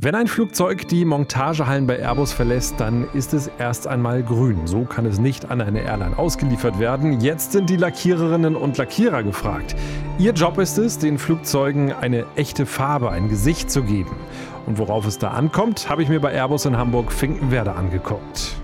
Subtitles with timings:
[0.00, 4.68] Wenn ein Flugzeug die Montagehallen bei Airbus verlässt, dann ist es erst einmal grün.
[4.68, 7.20] So kann es nicht an eine Airline ausgeliefert werden.
[7.20, 9.74] Jetzt sind die Lackiererinnen und Lackierer gefragt.
[10.20, 14.14] Ihr Job ist es, den Flugzeugen eine echte Farbe, ein Gesicht zu geben.
[14.66, 18.54] Und worauf es da ankommt, habe ich mir bei Airbus in Hamburg-Finkenwerder angeguckt.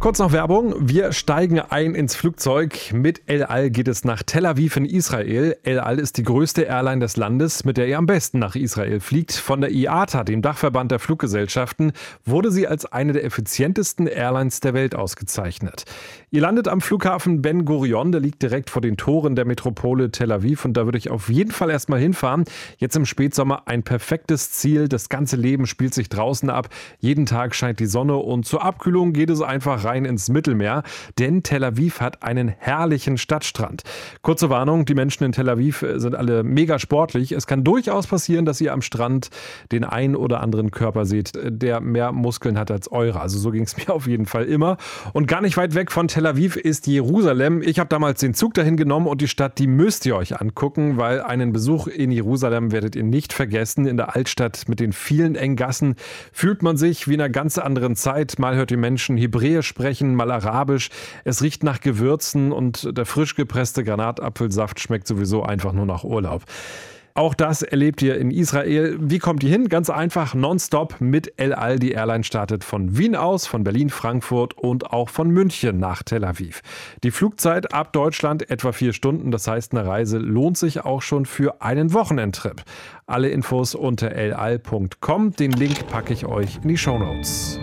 [0.00, 0.88] Kurz noch Werbung.
[0.88, 2.90] Wir steigen ein ins Flugzeug.
[2.94, 5.58] Mit El Al geht es nach Tel Aviv in Israel.
[5.62, 9.00] El Al ist die größte Airline des Landes, mit der ihr am besten nach Israel
[9.00, 9.32] fliegt.
[9.32, 11.92] Von der IATA, dem Dachverband der Fluggesellschaften,
[12.24, 15.84] wurde sie als eine der effizientesten Airlines der Welt ausgezeichnet.
[16.32, 20.30] Ihr landet am Flughafen Ben Gurion, der liegt direkt vor den Toren der Metropole Tel
[20.30, 22.44] Aviv und da würde ich auf jeden Fall erstmal hinfahren.
[22.78, 24.86] Jetzt im Spätsommer ein perfektes Ziel.
[24.86, 26.68] Das ganze Leben spielt sich draußen ab.
[27.00, 30.84] Jeden Tag scheint die Sonne und zur Abkühlung geht es einfach rein ins Mittelmeer,
[31.18, 33.82] denn Tel Aviv hat einen herrlichen Stadtstrand.
[34.22, 37.32] Kurze Warnung, die Menschen in Tel Aviv sind alle mega sportlich.
[37.32, 39.30] Es kann durchaus passieren, dass ihr am Strand
[39.72, 43.20] den einen oder anderen Körper seht, der mehr Muskeln hat als eure.
[43.20, 44.76] Also so ging es mir auf jeden Fall immer.
[45.12, 47.62] Und gar nicht weit weg von Tel Tel Aviv ist Jerusalem.
[47.62, 50.98] Ich habe damals den Zug dahin genommen und die Stadt, die müsst ihr euch angucken,
[50.98, 53.86] weil einen Besuch in Jerusalem werdet ihr nicht vergessen.
[53.86, 55.94] In der Altstadt mit den vielen Enggassen
[56.30, 58.38] fühlt man sich wie in einer ganz anderen Zeit.
[58.38, 60.90] Mal hört die Menschen Hebräisch sprechen, mal Arabisch.
[61.24, 66.44] Es riecht nach Gewürzen und der frisch gepresste Granatapfelsaft schmeckt sowieso einfach nur nach Urlaub.
[67.14, 68.96] Auch das erlebt ihr in Israel.
[69.00, 69.68] Wie kommt ihr hin?
[69.68, 71.78] Ganz einfach, nonstop mit El Al.
[71.78, 76.24] Die Airline startet von Wien aus, von Berlin, Frankfurt und auch von München nach Tel
[76.24, 76.62] Aviv.
[77.02, 79.30] Die Flugzeit ab Deutschland etwa vier Stunden.
[79.30, 82.62] Das heißt, eine Reise lohnt sich auch schon für einen Wochenendtrip.
[83.06, 85.32] Alle Infos unter elal.com.
[85.32, 87.58] Den Link packe ich euch in die Show Notes.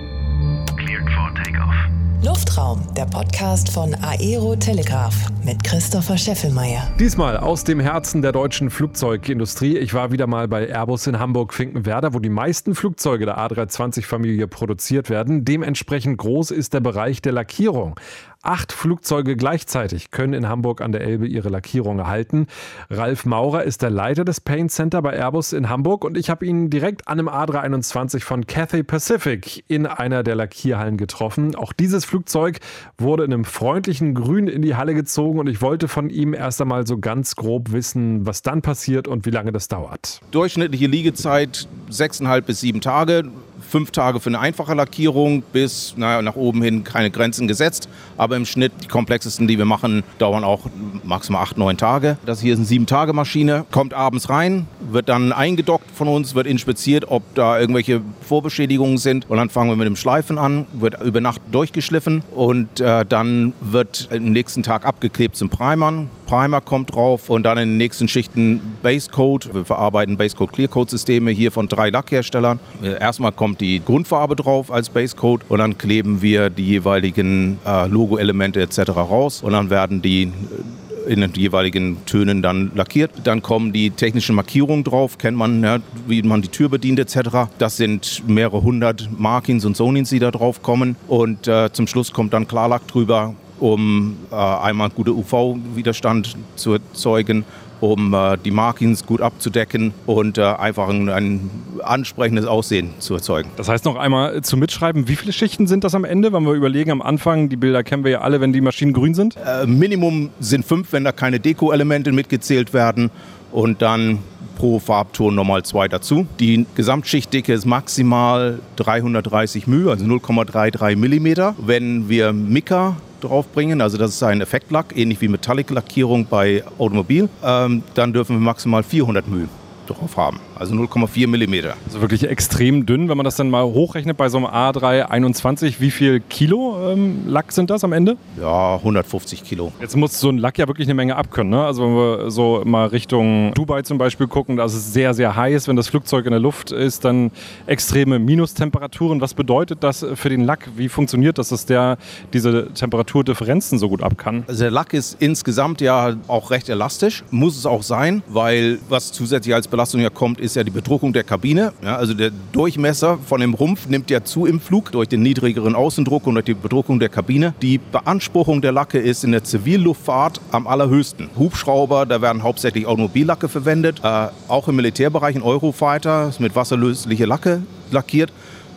[2.28, 6.92] Luftraum, der Podcast von Aero Telegraph mit Christopher Scheffelmeier.
[7.00, 9.78] Diesmal aus dem Herzen der deutschen Flugzeugindustrie.
[9.78, 15.10] Ich war wieder mal bei Airbus in Hamburg-Finkenwerder, wo die meisten Flugzeuge der A320-Familie produziert
[15.10, 15.46] werden.
[15.46, 17.98] Dementsprechend groß ist der Bereich der Lackierung.
[18.42, 22.48] Acht Flugzeuge gleichzeitig können in Hamburg an der Elbe ihre Lackierung erhalten.
[22.90, 26.46] Ralf Maurer ist der Leiter des Paint Center bei Airbus in Hamburg und ich habe
[26.46, 31.56] ihn direkt an einem A321 von Cathay Pacific in einer der Lackierhallen getroffen.
[31.56, 32.60] Auch dieses Flugzeug
[32.98, 36.62] wurde in einem freundlichen Grün in die Halle gezogen und ich wollte von ihm erst
[36.62, 40.22] einmal so ganz grob wissen, was dann passiert und wie lange das dauert.
[40.32, 43.24] Durchschnittliche Liegezeit sechseinhalb bis sieben Tage
[43.68, 47.90] fünf Tage für eine einfache Lackierung bis naja, nach oben hin keine Grenzen gesetzt.
[48.18, 50.68] Aber im Schnitt die komplexesten, die wir machen, dauern auch
[51.04, 52.18] maximal acht, neun Tage.
[52.26, 57.06] Das hier ist eine sieben-Tage-Maschine, kommt abends rein, wird dann eingedockt von uns, wird inspiziert,
[57.10, 59.30] ob da irgendwelche Vorbeschädigungen sind.
[59.30, 63.54] Und dann fangen wir mit dem Schleifen an, wird über Nacht durchgeschliffen und äh, dann
[63.62, 66.10] wird am nächsten Tag abgeklebt zum Primern.
[66.28, 69.54] Primer kommt drauf und dann in den nächsten Schichten Basecoat.
[69.54, 72.60] Wir verarbeiten Basecoat Clearcoat Systeme hier von drei Lackherstellern.
[72.84, 78.62] Erstmal kommt die Grundfarbe drauf als Basecoat und dann kleben wir die jeweiligen äh, Logo-Elemente
[78.62, 78.90] etc.
[78.90, 83.12] raus und dann werden die äh, in den jeweiligen Tönen dann lackiert.
[83.24, 87.48] Dann kommen die technischen Markierungen drauf, kennt man, ja, wie man die Tür bedient etc.
[87.58, 90.98] Das sind mehrere hundert Markings und Zonings, die da drauf kommen.
[91.08, 97.46] Und äh, zum Schluss kommt dann Klarlack drüber, um äh, einmal gute UV-Widerstand zu erzeugen,
[97.82, 101.50] um äh, die Markings gut abzudecken und äh, einfach ein, ein,
[101.84, 103.50] ansprechendes Aussehen zu erzeugen.
[103.56, 106.54] Das heißt noch einmal zu mitschreiben, wie viele Schichten sind das am Ende, wenn wir
[106.54, 109.36] überlegen, am Anfang, die Bilder kennen wir ja alle, wenn die Maschinen grün sind?
[109.38, 113.12] Äh, Minimum sind fünf, wenn da keine Deko-Elemente mitgezählt werden
[113.52, 114.20] und dann
[114.58, 116.26] pro Farbton nochmal zwei dazu.
[116.40, 121.56] Die Gesamtschichtdicke ist maximal 330 μ, also 0,33 mm.
[121.66, 127.84] Wenn wir Mica draufbringen, also das ist ein Effektlack, ähnlich wie Metallic-Lackierung bei Automobil, ähm,
[127.94, 129.48] dann dürfen wir maximal 400 μ
[129.88, 130.40] drauf haben.
[130.60, 131.72] Also 0,4 mm.
[131.86, 135.76] Also wirklich extrem dünn, wenn man das dann mal hochrechnet bei so einem A321.
[135.80, 138.18] Wie viel Kilo ähm, Lack sind das am Ende?
[138.40, 139.72] Ja, 150 Kilo.
[139.80, 141.52] Jetzt muss so ein Lack ja wirklich eine Menge abkönnen.
[141.52, 141.64] Ne?
[141.64, 145.36] Also wenn wir so mal Richtung Dubai zum Beispiel gucken, da ist es sehr, sehr
[145.36, 145.68] heiß.
[145.68, 147.32] Wenn das Flugzeug in der Luft ist, dann
[147.66, 149.22] extreme Minustemperaturen.
[149.22, 150.70] Was bedeutet das für den Lack?
[150.76, 151.98] Wie funktioniert das, dass der
[152.34, 154.44] diese Temperaturdifferenzen so gut abkann?
[154.48, 157.24] Also der Lack ist insgesamt ja auch recht elastisch.
[157.32, 161.14] Muss es auch sein, weil was zusätzlich als Belastung ja kommt, ist ja die Bedruckung
[161.14, 161.74] der Kabine.
[161.84, 165.76] Ja, also der Durchmesser von dem Rumpf nimmt ja zu im Flug durch den niedrigeren
[165.76, 167.54] Außendruck und durch die Bedruckung der Kabine.
[167.62, 171.30] Die Beanspruchung der Lacke ist in der Zivilluftfahrt am allerhöchsten.
[171.38, 174.02] Hubschrauber, da werden hauptsächlich Automobillacke verwendet.
[174.04, 177.62] Äh, auch im Militärbereich, in Eurofighter, ist mit wasserlösliche Lacke
[177.92, 178.32] lackiert,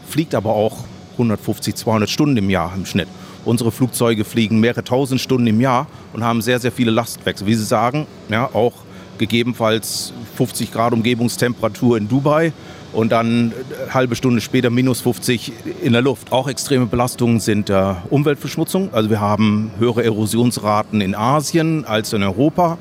[0.08, 3.08] fliegt aber auch 150, 200 Stunden im Jahr im Schnitt.
[3.44, 7.46] Unsere Flugzeuge fliegen mehrere tausend Stunden im Jahr und haben sehr, sehr viele Lastwechsel.
[7.46, 8.72] Wie Sie sagen, ja, auch
[9.20, 12.52] gegebenenfalls 50 Grad Umgebungstemperatur in Dubai
[12.92, 13.52] und dann
[13.84, 15.52] eine halbe Stunde später minus 50
[15.82, 16.32] in der Luft.
[16.32, 18.92] Auch extreme Belastungen sind äh, Umweltverschmutzung.
[18.92, 22.78] Also wir haben höhere Erosionsraten in Asien als in Europa.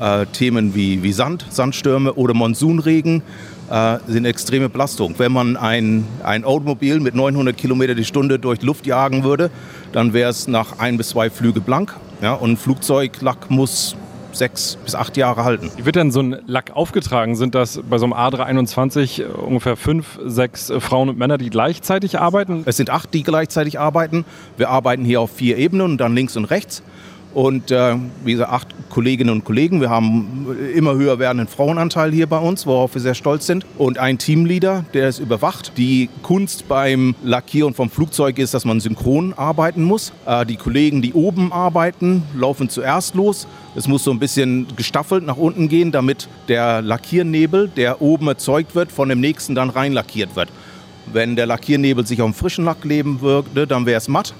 [0.00, 3.22] Äh, Themen wie, wie Sand, Sandstürme oder Monsunregen
[3.70, 5.16] äh, sind extreme Belastungen.
[5.18, 9.50] Wenn man ein, ein Automobil mit 900 Kilometer die Stunde durch die Luft jagen würde,
[9.92, 11.94] dann wäre es nach ein bis zwei Flüge blank.
[12.20, 13.96] Ja, und Flugzeuglack muss
[14.34, 15.70] sechs bis acht Jahre halten.
[15.76, 17.36] Wie wird denn so ein Lack aufgetragen?
[17.36, 22.62] Sind das bei so einem A321 ungefähr fünf, sechs Frauen und Männer, die gleichzeitig arbeiten?
[22.66, 24.24] Es sind acht, die gleichzeitig arbeiten.
[24.56, 26.82] Wir arbeiten hier auf vier Ebenen und dann links und rechts.
[27.34, 29.80] Und äh, wie gesagt, acht Kolleginnen und Kollegen.
[29.80, 33.66] Wir haben immer höher werdenden Frauenanteil hier bei uns, worauf wir sehr stolz sind.
[33.76, 35.72] Und ein Teamleader, der es überwacht.
[35.76, 40.12] Die Kunst beim Lackieren vom Flugzeug ist, dass man synchron arbeiten muss.
[40.26, 43.48] Äh, die Kollegen, die oben arbeiten, laufen zuerst los.
[43.74, 48.76] Es muss so ein bisschen gestaffelt nach unten gehen, damit der Lackiernebel, der oben erzeugt
[48.76, 50.50] wird, von dem nächsten dann reinlackiert wird.
[51.12, 54.34] Wenn der Lackiernebel sich auf dem frischen Lack leben würde, dann wäre es matt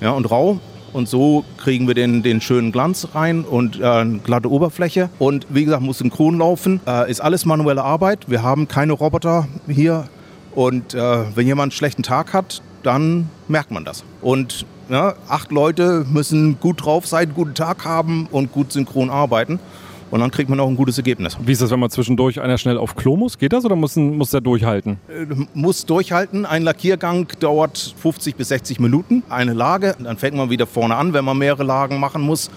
[0.00, 0.60] ja, und rau.
[0.92, 5.10] Und so kriegen wir den, den schönen Glanz rein und äh, eine glatte Oberfläche.
[5.18, 6.80] Und wie gesagt, muss synchron laufen.
[6.86, 8.28] Äh, ist alles manuelle Arbeit.
[8.28, 10.08] Wir haben keine Roboter hier.
[10.54, 14.04] Und äh, wenn jemand einen schlechten Tag hat, dann merkt man das.
[14.22, 19.58] Und ja, acht Leute müssen gut drauf sein, guten Tag haben und gut synchron arbeiten.
[20.10, 21.36] Und dann kriegt man auch ein gutes Ergebnis.
[21.44, 23.38] Wie ist das, wenn man zwischendurch einer schnell auf Klo muss?
[23.38, 24.98] Geht das oder muss, muss der durchhalten?
[25.08, 26.46] Äh, muss durchhalten.
[26.46, 29.22] Ein Lackiergang dauert 50 bis 60 Minuten.
[29.28, 32.50] Eine Lage, dann fängt man wieder vorne an, wenn man mehrere Lagen machen muss.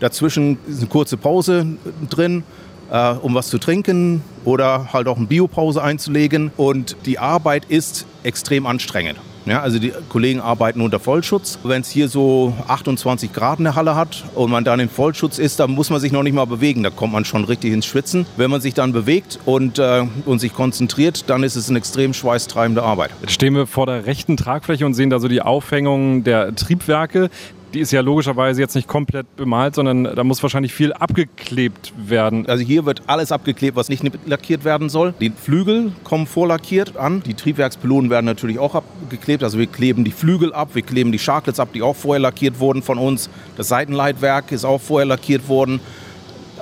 [0.00, 1.66] Dazwischen ist eine kurze Pause
[2.08, 2.44] drin.
[2.90, 6.50] Äh, um was zu trinken oder halt auch eine Biopause einzulegen.
[6.56, 9.18] Und die Arbeit ist extrem anstrengend.
[9.48, 11.58] Ja, also die Kollegen arbeiten unter Vollschutz.
[11.64, 15.38] Wenn es hier so 28 Grad in der Halle hat und man dann in Vollschutz
[15.38, 16.82] ist, dann muss man sich noch nicht mal bewegen.
[16.82, 18.26] Da kommt man schon richtig ins Schwitzen.
[18.36, 22.12] Wenn man sich dann bewegt und, äh, und sich konzentriert, dann ist es eine extrem
[22.12, 23.10] schweißtreibende Arbeit.
[23.22, 27.30] Jetzt stehen wir vor der rechten Tragfläche und sehen da so die Aufhängung der Triebwerke
[27.74, 32.46] die ist ja logischerweise jetzt nicht komplett bemalt, sondern da muss wahrscheinlich viel abgeklebt werden.
[32.46, 35.14] Also hier wird alles abgeklebt, was nicht lackiert werden soll.
[35.20, 37.22] Die Flügel kommen vorlackiert an.
[37.24, 39.42] Die Triebwerkspylonen werden natürlich auch abgeklebt.
[39.42, 42.58] Also wir kleben die Flügel ab, wir kleben die Sharklets ab, die auch vorher lackiert
[42.58, 43.28] wurden von uns.
[43.56, 45.80] Das Seitenleitwerk ist auch vorher lackiert worden.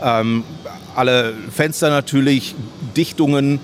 [0.02, 0.44] Ähm,
[0.94, 2.54] alle Fenster natürlich,
[2.96, 3.60] Dichtungen,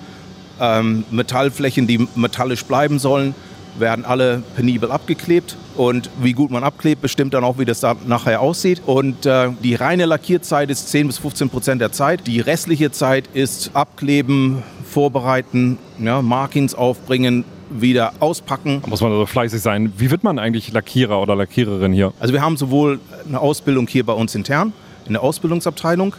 [0.59, 3.35] ähm, Metallflächen, die metallisch bleiben sollen
[3.77, 5.55] werden alle penibel abgeklebt.
[5.75, 8.81] Und wie gut man abklebt, bestimmt dann auch, wie das da nachher aussieht.
[8.85, 12.27] Und äh, die reine Lackierzeit ist 10 bis 15 Prozent der Zeit.
[12.27, 18.81] Die restliche Zeit ist Abkleben, Vorbereiten, ja, Markings aufbringen, wieder auspacken.
[18.83, 19.93] Da muss man also fleißig sein.
[19.97, 22.13] Wie wird man eigentlich Lackierer oder Lackiererin hier?
[22.19, 24.73] Also wir haben sowohl eine Ausbildung hier bei uns intern,
[25.07, 26.15] in der Ausbildungsabteilung,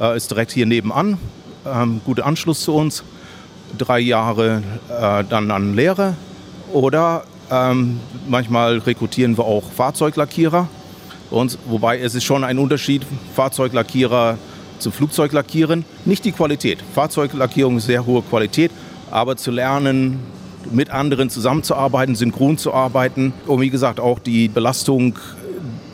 [0.00, 1.18] äh, ist direkt hier nebenan,
[1.64, 3.04] ähm, guter Anschluss zu uns.
[3.78, 6.14] Drei Jahre äh, dann an Lehre
[6.72, 10.68] oder ähm, manchmal rekrutieren wir auch Fahrzeuglackierer.
[11.30, 13.02] Und, wobei es ist schon ein Unterschied,
[13.34, 14.38] Fahrzeuglackierer
[14.78, 15.84] zum Flugzeuglackieren.
[16.04, 16.78] Nicht die Qualität.
[16.94, 18.70] Fahrzeuglackierung ist sehr hohe Qualität,
[19.10, 20.20] aber zu lernen,
[20.70, 25.14] mit anderen zusammenzuarbeiten, synchron zu arbeiten und wie gesagt auch die Belastung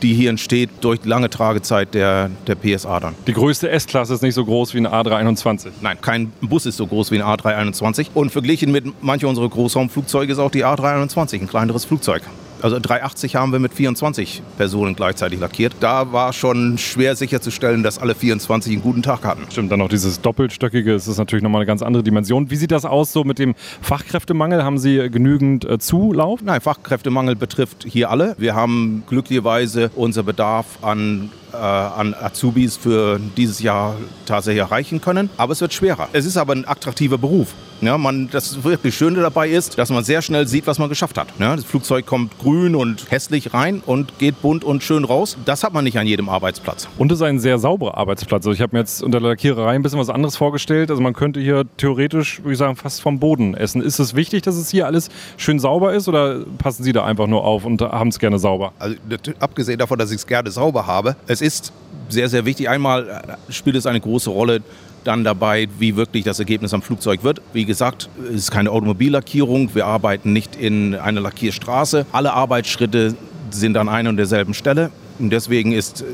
[0.03, 3.15] die hier entsteht durch die lange Tragezeit der, der PSA dann.
[3.25, 5.69] Die größte S-Klasse ist nicht so groß wie ein A321?
[5.81, 8.07] Nein, kein Bus ist so groß wie ein A321.
[8.13, 12.21] Und verglichen mit manchen unserer Großraumflugzeuge ist auch die A321 ein kleineres Flugzeug.
[12.63, 15.73] Also 380 haben wir mit 24 Personen gleichzeitig lackiert.
[15.81, 19.41] Da war schon schwer sicherzustellen, dass alle 24 einen guten Tag hatten.
[19.51, 22.49] Stimmt, dann noch dieses Doppelstöckige, das ist natürlich nochmal eine ganz andere Dimension.
[22.49, 24.63] Wie sieht das aus so mit dem Fachkräftemangel?
[24.63, 26.41] Haben Sie genügend äh, Zulauf?
[26.41, 28.33] Nein, Fachkräftemangel betrifft hier alle.
[28.37, 33.95] Wir haben glücklicherweise unser Bedarf an äh, an Azubis für dieses Jahr
[34.25, 35.29] tatsächlich erreichen können.
[35.37, 36.09] Aber es wird schwerer.
[36.13, 37.53] Es ist aber ein attraktiver Beruf.
[37.81, 41.17] Ja, man, das wirklich Schöne dabei ist, dass man sehr schnell sieht, was man geschafft
[41.17, 41.27] hat.
[41.37, 45.37] Ja, das Flugzeug kommt grün und hässlich rein und geht bunt und schön raus.
[45.43, 46.87] Das hat man nicht an jedem Arbeitsplatz.
[46.97, 48.45] Und es ist ein sehr sauberer Arbeitsplatz.
[48.45, 50.91] Also ich habe mir jetzt unter der Lackiererei ein bisschen was anderes vorgestellt.
[50.91, 53.81] Also man könnte hier theoretisch, würde ich sagen, fast vom Boden essen.
[53.81, 57.27] Ist es wichtig, dass es hier alles schön sauber ist oder passen Sie da einfach
[57.27, 58.71] nur auf und haben es gerne sauber?
[58.79, 58.95] Also
[59.39, 61.73] abgesehen davon, dass ich es gerne sauber habe, es ist
[62.09, 62.69] sehr, sehr wichtig.
[62.69, 64.61] Einmal äh, spielt es eine große Rolle
[65.03, 67.41] dann dabei, wie wirklich das Ergebnis am Flugzeug wird.
[67.51, 69.75] Wie gesagt, es ist keine Automobillackierung.
[69.75, 72.05] Wir arbeiten nicht in einer Lackierstraße.
[72.13, 73.15] Alle Arbeitsschritte
[73.49, 74.91] sind an einer und derselben Stelle.
[75.19, 76.05] Und deswegen ist äh,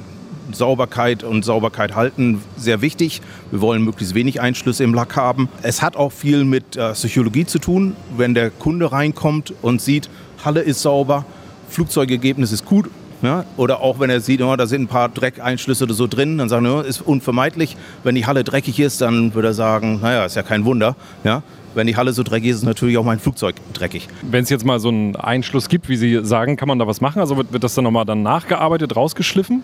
[0.51, 3.21] Sauberkeit und Sauberkeit halten sehr wichtig.
[3.51, 5.47] Wir wollen möglichst wenig Einschlüsse im Lack haben.
[5.61, 7.95] Es hat auch viel mit äh, Psychologie zu tun.
[8.17, 10.09] Wenn der Kunde reinkommt und sieht,
[10.43, 11.25] Halle ist sauber,
[11.69, 12.89] Flugzeugergebnis ist gut,
[13.21, 13.45] Ja?
[13.57, 16.49] Oder auch wenn er sieht, oh, da sind ein paar Dreckeinschlüsse oder so drin, dann
[16.49, 17.77] sagen wir, ist unvermeidlich.
[18.03, 20.95] Wenn die Halle dreckig ist, dann würde er sagen, naja, ist ja kein Wunder.
[21.23, 21.43] Ja?
[21.75, 24.07] Wenn die Halle so dreckig ist, ist natürlich auch mein Flugzeug dreckig.
[24.21, 27.01] Wenn es jetzt mal so einen Einschluss gibt, wie Sie sagen, kann man da was
[27.01, 27.19] machen?
[27.19, 29.63] Also wird, wird das dann nochmal dann nachgearbeitet, rausgeschliffen?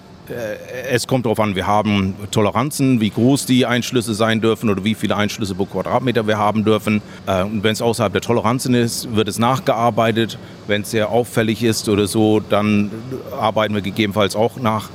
[0.90, 4.96] Es kommt darauf an, wir haben Toleranzen, wie groß die Einschlüsse sein dürfen oder wie
[4.96, 7.02] viele Einschlüsse pro Quadratmeter wir haben dürfen.
[7.28, 10.38] Äh, und wenn es außerhalb der Toleranzen ist, wird es nachgearbeitet.
[10.68, 12.92] Wenn es sehr auffällig ist oder so, dann
[13.40, 14.90] arbeiten wir gegebenenfalls auch nach.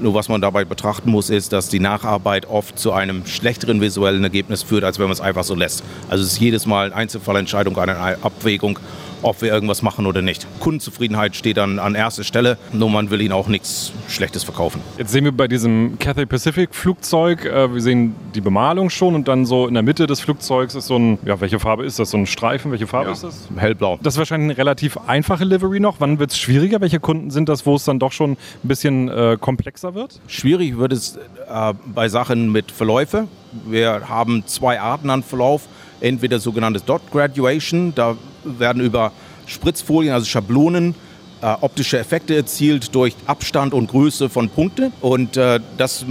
[0.00, 4.24] Nur was man dabei betrachten muss, ist, dass die Nacharbeit oft zu einem schlechteren visuellen
[4.24, 5.84] Ergebnis führt, als wenn man es einfach so lässt.
[6.08, 8.78] Also es ist jedes Mal eine Einzelfallentscheidung, eine Abwägung
[9.24, 10.46] ob wir irgendwas machen oder nicht.
[10.60, 14.80] Kundenzufriedenheit steht dann an erster Stelle, nur man will ihnen auch nichts Schlechtes verkaufen.
[14.98, 19.26] Jetzt sehen wir bei diesem Cathay Pacific Flugzeug, äh, wir sehen die Bemalung schon und
[19.28, 22.10] dann so in der Mitte des Flugzeugs ist so ein, ja, welche Farbe ist das?
[22.10, 23.12] So ein Streifen, welche Farbe Ja.
[23.12, 23.48] ist das?
[23.56, 23.98] Hellblau.
[24.02, 25.96] Das ist wahrscheinlich eine relativ einfache Livery noch.
[26.00, 26.80] Wann wird es schwieriger?
[26.80, 30.20] Welche Kunden sind das, wo es dann doch schon ein bisschen äh, komplexer wird?
[30.26, 31.16] Schwierig wird es
[31.48, 33.26] äh, bei Sachen mit Verläufe.
[33.66, 35.62] Wir haben zwei Arten an Verlauf.
[36.00, 39.12] Entweder sogenanntes Dot Graduation, da werden über
[39.46, 40.94] Spritzfolien, also Schablonen,
[41.42, 44.92] äh, optische Effekte erzielt durch Abstand und Größe von Punkte.
[45.00, 46.04] Und äh, das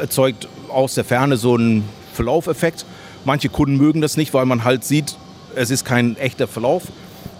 [0.00, 1.84] erzeugt aus der Ferne so einen
[2.14, 2.86] Verlaufeffekt.
[3.24, 5.16] Manche Kunden mögen das nicht, weil man halt sieht,
[5.54, 6.84] es ist kein echter Verlauf.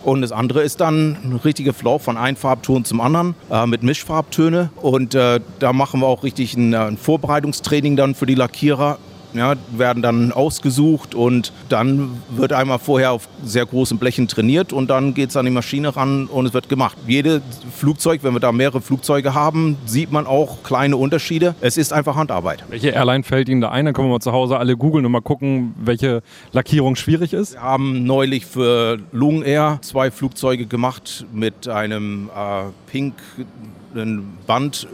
[0.02, 3.82] Und das andere ist dann ein richtiger Verlauf von einem Farbton zum anderen äh, mit
[3.82, 4.70] Mischfarbtöne.
[4.76, 8.99] Und äh, da machen wir auch richtig ein, äh, ein Vorbereitungstraining dann für die Lackierer.
[9.34, 14.90] Ja, werden dann ausgesucht und dann wird einmal vorher auf sehr großen Blechen trainiert und
[14.90, 16.96] dann geht es an die Maschine ran und es wird gemacht.
[17.06, 17.42] Jedes
[17.76, 21.54] Flugzeug, wenn wir da mehrere Flugzeuge haben, sieht man auch kleine Unterschiede.
[21.60, 22.64] Es ist einfach Handarbeit.
[22.68, 23.84] Welche Airline fällt Ihnen da ein?
[23.84, 26.22] Dann können wir mal zu Hause alle googeln und mal gucken, welche
[26.52, 27.54] Lackierung schwierig ist.
[27.54, 34.88] Wir haben neulich für Lung Air zwei Flugzeuge gemacht mit einem äh, pinken Band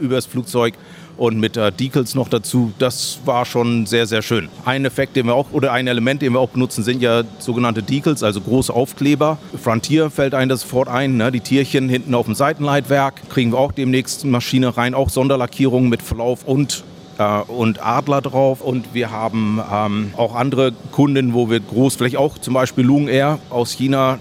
[0.00, 0.74] übers Flugzeug
[1.16, 2.72] und mit äh, Decals noch dazu.
[2.78, 4.48] Das war schon sehr, sehr schön.
[4.64, 7.82] Ein Effekt, den wir auch, oder ein Element, den wir auch benutzen, sind ja sogenannte
[7.82, 9.38] Decals, also große Aufkleber.
[9.62, 11.30] Frontier fällt einem das sofort ein, ne?
[11.32, 13.28] die Tierchen hinten auf dem Seitenleitwerk.
[13.30, 16.84] Kriegen wir auch demnächst Maschine rein, auch Sonderlackierungen mit Verlauf und
[17.18, 18.60] äh, und Adler drauf.
[18.60, 23.08] Und wir haben ähm, auch andere Kunden, wo wir groß, vielleicht auch zum Beispiel Lung
[23.08, 24.18] Air aus China,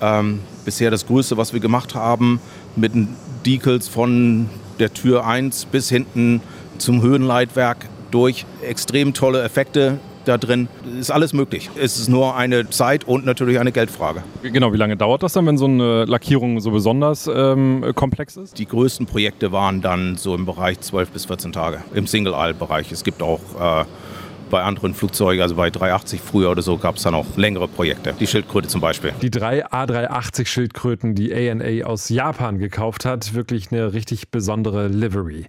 [0.00, 2.40] ähm, bisher das größte, was wir gemacht haben,
[2.76, 2.92] mit
[3.46, 4.48] Decals von
[4.82, 6.42] der Tür 1 bis hinten
[6.78, 8.44] zum Höhenleitwerk durch.
[8.62, 10.68] Extrem tolle Effekte da drin.
[10.98, 11.70] Ist alles möglich.
[11.76, 14.22] Es ist nur eine Zeit und natürlich eine Geldfrage.
[14.42, 18.58] Genau, wie lange dauert das dann, wenn so eine Lackierung so besonders ähm, komplex ist?
[18.58, 22.90] Die größten Projekte waren dann so im Bereich 12 bis 14 Tage im Single-Aisle-Bereich.
[22.92, 23.84] Es gibt auch äh,
[24.52, 28.14] bei anderen Flugzeugen, also bei 380 früher oder so, gab es dann auch längere Projekte.
[28.20, 29.12] Die Schildkröte zum Beispiel.
[29.22, 35.46] Die drei A380 Schildkröten, die ANA aus Japan gekauft hat, wirklich eine richtig besondere Livery.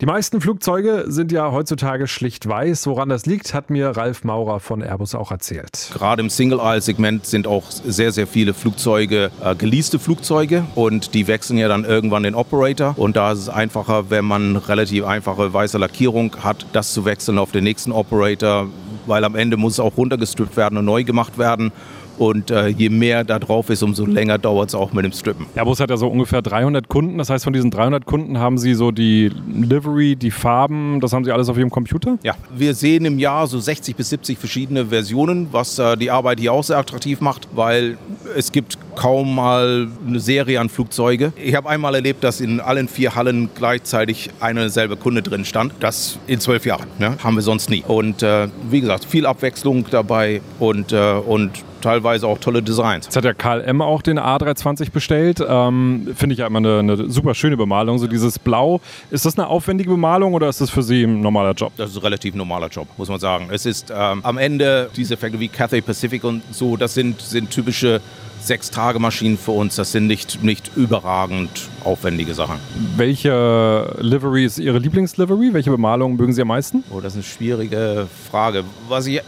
[0.00, 2.86] Die meisten Flugzeuge sind ja heutzutage schlicht weiß.
[2.86, 5.90] Woran das liegt, hat mir Ralf Maurer von Airbus auch erzählt.
[5.92, 11.58] Gerade im Single-Aisle-Segment sind auch sehr, sehr viele Flugzeuge äh, geleaste Flugzeuge und die wechseln
[11.58, 12.94] ja dann irgendwann den Operator.
[12.96, 17.36] Und da ist es einfacher, wenn man relativ einfache weiße Lackierung hat, das zu wechseln
[17.38, 18.45] auf den nächsten Operator,
[19.06, 21.72] weil am Ende muss es auch runtergestrippt werden und neu gemacht werden.
[22.18, 25.46] Und äh, je mehr da drauf ist, umso länger dauert es auch mit dem Strippen.
[25.54, 27.18] Airbus hat ja so ungefähr 300 Kunden.
[27.18, 31.24] Das heißt, von diesen 300 Kunden haben Sie so die Livery, die Farben, das haben
[31.24, 32.18] Sie alles auf Ihrem Computer?
[32.22, 36.40] Ja, wir sehen im Jahr so 60 bis 70 verschiedene Versionen, was äh, die Arbeit
[36.40, 37.98] hier auch sehr attraktiv macht, weil
[38.36, 41.32] es gibt kaum mal eine Serie an Flugzeuge.
[41.36, 45.72] Ich habe einmal erlebt, dass in allen vier Hallen gleichzeitig eine selbe Kunde drin stand.
[45.80, 46.86] Das in zwölf Jahren.
[46.98, 47.16] Ne?
[47.22, 47.84] Haben wir sonst nie.
[47.86, 53.06] Und äh, wie gesagt, viel Abwechslung dabei und, äh, und teilweise auch tolle Designs.
[53.06, 55.44] Jetzt hat ja KLM auch den A320 bestellt.
[55.46, 57.98] Ähm, Finde ich ja immer eine, eine super schöne Bemalung.
[57.98, 58.80] So dieses Blau.
[59.10, 61.72] Ist das eine aufwendige Bemalung oder ist das für Sie ein normaler Job?
[61.76, 63.48] Das ist ein relativ normaler Job, muss man sagen.
[63.50, 67.50] Es ist ähm, am Ende diese Effekte wie Cathay Pacific und so, das sind, sind
[67.50, 68.00] typische
[68.46, 69.76] Sechs-Tage-Maschinen für uns.
[69.76, 71.50] Das sind nicht, nicht überragend
[71.84, 72.56] aufwendige Sachen.
[72.96, 75.52] Welche Livery ist Ihre Lieblingslivery?
[75.52, 76.84] Welche Bemalung mögen Sie am meisten?
[76.90, 78.64] Oh, das ist eine schwierige Frage.
[78.88, 79.22] Was ich äh,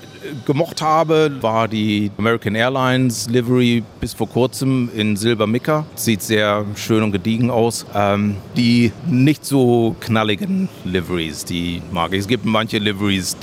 [0.47, 5.87] gemocht habe, war die American Airlines Livery bis vor kurzem in Silber Mica.
[5.95, 7.87] Sieht sehr schön und gediegen aus.
[7.95, 12.21] Ähm, die nicht so knalligen Liveries, die mag ich.
[12.21, 13.37] Es gibt manche Liveries,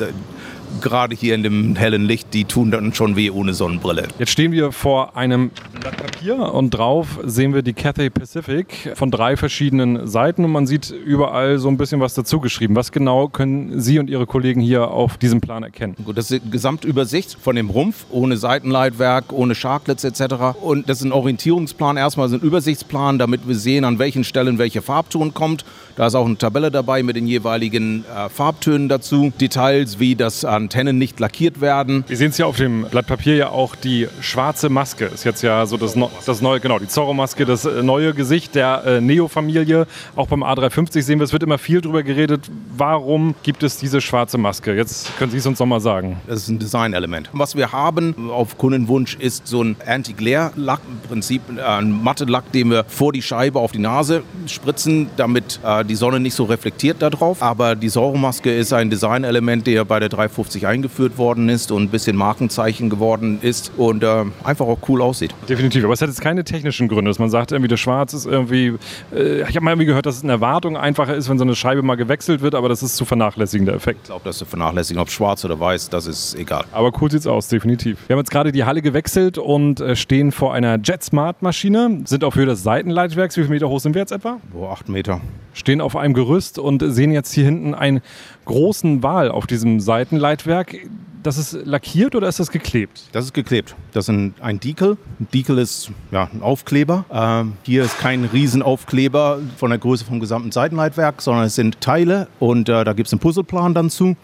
[0.81, 4.07] gerade hier in dem hellen Licht, die tun dann schon weh ohne Sonnenbrille.
[4.19, 9.11] Jetzt stehen wir vor einem Blatt Papier und drauf sehen wir die Cathay Pacific von
[9.11, 12.75] drei verschiedenen Seiten und man sieht überall so ein bisschen was dazu geschrieben.
[12.75, 15.95] Was genau können Sie und Ihre Kollegen hier auf diesem Plan erkennen?
[16.03, 20.57] Gut, das ist die Gesamtübersicht von dem Rumpf, ohne Seitenleitwerk, ohne Sharklets etc.
[20.61, 24.57] Und das ist ein Orientierungsplan, erstmal so ein Übersichtsplan, damit wir sehen, an welchen Stellen
[24.57, 25.65] welche Farbton kommt.
[25.95, 29.31] Da ist auch eine Tabelle dabei mit den jeweiligen äh, Farbtönen dazu.
[29.39, 32.03] Details wie, dass Antennen nicht lackiert werden.
[32.07, 35.05] Wir sehen es hier auf dem Blatt Papier ja auch die schwarze Maske.
[35.05, 38.55] Ist jetzt ja so das, no das neue, genau, die Zorro-Maske, das äh, neue Gesicht
[38.55, 39.85] der äh, Neo-Familie.
[40.15, 42.49] Auch beim A350 sehen wir, es wird immer viel darüber geredet.
[42.75, 44.73] Warum gibt es diese schwarze Maske?
[44.73, 46.19] Jetzt können Sie es uns noch mal sagen.
[46.25, 47.29] Das ist ein Designelement.
[47.31, 52.71] Was wir haben auf Kundenwunsch ist so ein Anti-Glare-Lack, im Prinzip äh, ein Matte-Lack, den
[52.71, 57.03] wir vor die Scheibe auf die Nase spritzen, damit äh, die Sonne nicht so reflektiert
[57.03, 57.43] darauf.
[57.43, 61.89] Aber die Sauromaske ist ein Designelement, der bei der 350 eingeführt worden ist und ein
[61.89, 65.33] bisschen Markenzeichen geworden ist und äh, einfach auch cool aussieht.
[65.49, 68.25] Definitiv, aber es hat jetzt keine technischen Gründe, dass man sagt, irgendwie das Schwarz ist
[68.25, 68.73] irgendwie,
[69.13, 71.55] äh, ich habe mal irgendwie gehört, dass es eine Erwartung einfacher ist, wenn so eine
[71.55, 73.99] Scheibe mal gewechselt wird, aber das ist zu vernachlässigen, der Effekt.
[74.03, 76.63] Ich glaube, das ist zu vernachlässigen, ob schwarz oder weiß, das ist egal.
[76.71, 77.97] Aber cool sieht's aus, definitiv.
[78.07, 82.35] Wir haben jetzt gerade die Halle gewechselt und äh, stehen vor einer JetSmart-Maschine, sind auf
[82.35, 83.37] Höhe des Seitenleitwerks.
[83.37, 84.37] Wie viele Meter hoch sind wir jetzt etwa?
[84.51, 85.21] Boah, acht Meter.
[85.53, 88.01] Stehen auf einem Gerüst und sehen jetzt hier hinten einen
[88.45, 90.77] großen Wal auf diesem Seitenleitwerk.
[91.23, 93.03] Das ist lackiert oder ist das geklebt?
[93.11, 93.75] Das ist geklebt.
[93.93, 94.97] Das ist ein, ein Decal.
[95.19, 97.05] Ein Decal ist ja, ein Aufkleber.
[97.11, 102.27] Ähm, hier ist kein Riesenaufkleber von der Größe vom gesamten Seitenleitwerk, sondern es sind Teile
[102.39, 104.15] und äh, da gibt es einen Puzzleplan dann zu.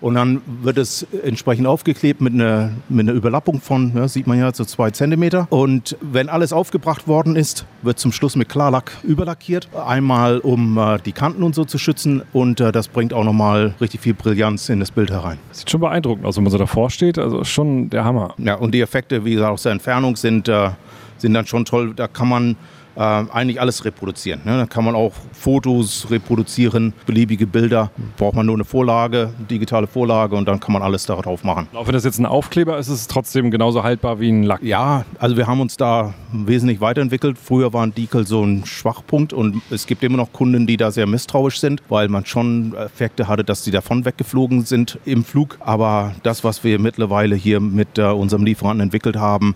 [0.00, 4.38] Und dann wird es entsprechend aufgeklebt mit einer, mit einer Überlappung von, ja, sieht man
[4.38, 5.46] ja, so zwei Zentimeter.
[5.50, 9.68] Und wenn alles aufgebracht worden ist, wird zum Schluss mit Klarlack überlackiert.
[9.74, 12.22] Einmal, um äh, die Kanten und so zu schützen.
[12.32, 15.38] Und äh, das bringt auch nochmal richtig viel Brillanz in das Bild herein.
[15.52, 17.18] Sieht schon beeindruckend aus, wenn man so davor steht.
[17.18, 18.34] Also schon der Hammer.
[18.38, 20.70] Ja, und die Effekte, wie gesagt, aus der Entfernung sind, äh,
[21.18, 21.94] sind dann schon toll.
[21.94, 22.56] Da kann man
[22.96, 24.40] äh, eigentlich alles reproduzieren.
[24.44, 24.56] Ne?
[24.56, 27.90] Da kann man auch Fotos reproduzieren, beliebige Bilder.
[28.16, 31.68] Braucht man nur eine Vorlage, digitale Vorlage und dann kann man alles darauf machen.
[31.74, 34.62] Auch wenn das jetzt ein Aufkleber ist, ist es trotzdem genauso haltbar wie ein Lack.
[34.62, 37.36] Ja, also wir haben uns da wesentlich weiterentwickelt.
[37.38, 40.90] Früher war ein Decal so ein Schwachpunkt und es gibt immer noch Kunden, die da
[40.90, 45.58] sehr misstrauisch sind, weil man schon Effekte hatte, dass die davon weggeflogen sind im Flug.
[45.60, 49.54] Aber das, was wir mittlerweile hier mit äh, unserem Lieferanten entwickelt haben,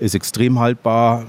[0.00, 1.24] ist extrem haltbar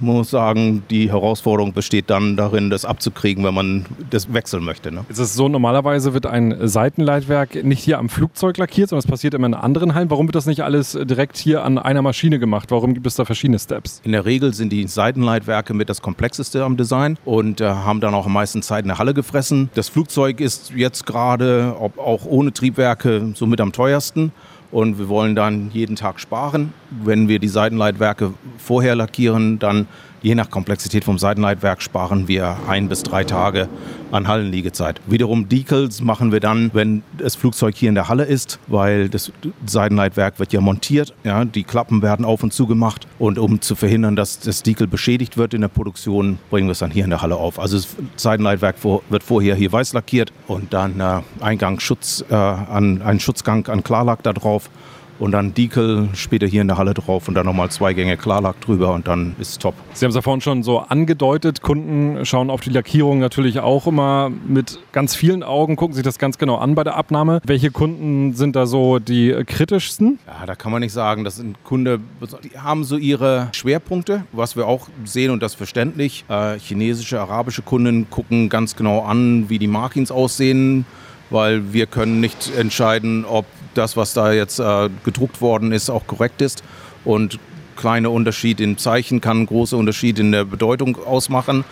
[0.00, 4.92] muss sagen, die Herausforderung besteht dann darin, das abzukriegen, wenn man das wechseln möchte.
[4.92, 5.04] Ne?
[5.08, 9.34] Es ist so, normalerweise wird ein Seitenleitwerk nicht hier am Flugzeug lackiert, sondern es passiert
[9.34, 10.10] immer in anderen Hallen.
[10.10, 12.70] Warum wird das nicht alles direkt hier an einer Maschine gemacht?
[12.70, 14.00] Warum gibt es da verschiedene Steps?
[14.04, 18.14] In der Regel sind die Seitenleitwerke mit das komplexeste am Design und äh, haben dann
[18.14, 19.70] auch am meisten Zeit in der Halle gefressen.
[19.74, 24.32] Das Flugzeug ist jetzt gerade, auch ohne Triebwerke, somit am teuersten.
[24.72, 26.72] Und wir wollen dann jeden Tag sparen.
[26.90, 29.86] Wenn wir die Seitenleitwerke vorher lackieren, dann
[30.26, 33.68] je nach Komplexität vom Seitenleitwerk sparen wir ein bis drei Tage
[34.10, 35.00] an Hallenliegezeit.
[35.06, 39.30] Wiederum Decals machen wir dann, wenn das Flugzeug hier in der Halle ist, weil das
[39.66, 41.14] Seitenleitwerk wird ja montiert.
[41.22, 43.06] Ja, die Klappen werden auf und zu gemacht.
[43.20, 46.80] Und um zu verhindern, dass das Decal beschädigt wird in der Produktion, bringen wir es
[46.80, 47.60] dann hier in der Halle auf.
[47.60, 53.20] Also das Seitenleitwerk wird vorher hier weiß lackiert und dann äh, Eingangsschutz, äh, an, einen
[53.20, 54.70] Schutzgang an Klarlack da drauf
[55.18, 58.60] und dann Decal später hier in der Halle drauf und dann nochmal zwei Gänge Klarlack
[58.60, 59.74] drüber und dann ist es top.
[59.92, 63.86] Sie haben es ja vorhin schon so angedeutet, Kunden schauen auf die Lackierung natürlich auch
[63.86, 67.40] immer mit ganz vielen Augen, gucken sich das ganz genau an bei der Abnahme.
[67.44, 70.18] Welche Kunden sind da so die kritischsten?
[70.26, 72.02] Ja, da kann man nicht sagen, das sind Kunden,
[72.44, 76.24] die haben so ihre Schwerpunkte, was wir auch sehen und das verständlich.
[76.28, 80.84] Äh, chinesische, arabische Kunden gucken ganz genau an, wie die Markings aussehen,
[81.30, 86.06] weil wir können nicht entscheiden, ob das, was da jetzt äh, gedruckt worden ist, auch
[86.06, 86.62] korrekt ist.
[87.04, 87.38] Und
[87.76, 91.64] kleiner Unterschied in Zeichen kann einen großen Unterschied in der Bedeutung ausmachen.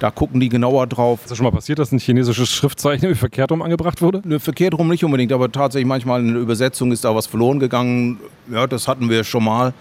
[0.00, 1.20] Da gucken die genauer drauf.
[1.22, 4.20] Ist das schon mal passiert, dass ein chinesisches Schriftzeichen verkehrt rum angebracht wurde?
[4.24, 7.60] Ne, verkehrt rum nicht unbedingt, aber tatsächlich manchmal in der Übersetzung ist da was verloren
[7.60, 8.18] gegangen.
[8.52, 9.72] Ja, das hatten wir schon mal.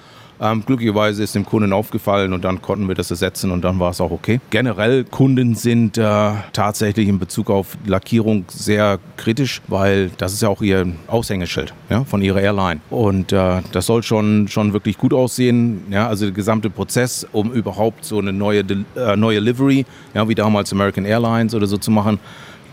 [0.41, 3.91] Ähm, glücklicherweise ist dem Kunden aufgefallen und dann konnten wir das ersetzen und dann war
[3.91, 4.39] es auch okay.
[4.49, 10.49] Generell Kunden sind äh, tatsächlich in Bezug auf Lackierung sehr kritisch, weil das ist ja
[10.49, 12.81] auch ihr Aushängeschild ja, von ihrer Airline.
[12.89, 15.83] Und äh, das soll schon, schon wirklich gut aussehen.
[15.91, 18.63] Ja, also der gesamte Prozess, um überhaupt so eine neue,
[18.95, 22.19] äh, neue Livery, ja, wie damals American Airlines oder so zu machen,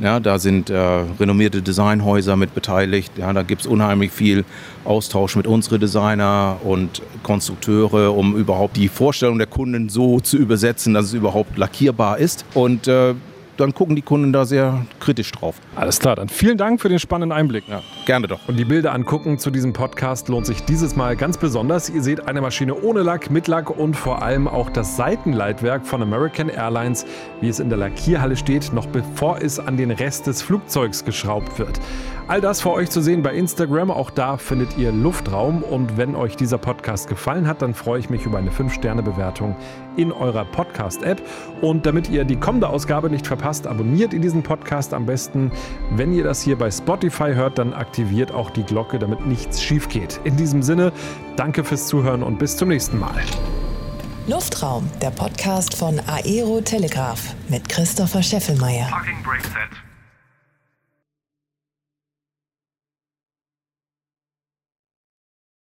[0.01, 3.13] ja, da sind äh, renommierte Designhäuser mit beteiligt.
[3.17, 4.45] Ja, da gibt es unheimlich viel
[4.85, 10.95] Austausch mit unseren Designer und Konstrukteure, um überhaupt die Vorstellung der Kunden so zu übersetzen,
[10.95, 12.45] dass es überhaupt lackierbar ist.
[12.55, 13.15] Und äh,
[13.59, 15.57] dann gucken die Kunden da sehr kritisch drauf.
[15.77, 17.65] Alles klar, dann vielen Dank für den spannenden Einblick.
[17.69, 18.41] Ja, gerne doch.
[18.47, 21.91] Und die Bilder angucken zu diesem Podcast lohnt sich dieses Mal ganz besonders.
[21.91, 26.03] Ihr seht eine Maschine ohne Lack, mit Lack und vor allem auch das Seitenleitwerk von
[26.03, 27.05] American Airlines,
[27.41, 31.59] wie es in der Lackierhalle steht, noch bevor es an den Rest des Flugzeugs geschraubt
[31.59, 31.81] wird.
[32.29, 33.91] All das für euch zu sehen bei Instagram.
[33.91, 35.63] Auch da findet ihr Luftraum.
[35.63, 39.57] Und wenn euch dieser Podcast gefallen hat, dann freue ich mich über eine 5-Sterne-Bewertung
[39.97, 41.23] in eurer Podcast-App.
[41.63, 45.51] Und damit ihr die kommende Ausgabe nicht verpasst, abonniert ihr diesen Podcast am besten.
[45.91, 49.89] Wenn ihr das hier bei Spotify hört, dann aktiviert auch die Glocke, damit nichts schief
[49.89, 50.21] geht.
[50.25, 50.93] In diesem Sinne,
[51.37, 53.23] danke fürs Zuhören und bis zum nächsten Mal.
[54.27, 58.87] Luftraum, der Podcast von Aero Telegraph mit Christopher Scheffelmeier.
[58.91, 59.88] Parking brake set.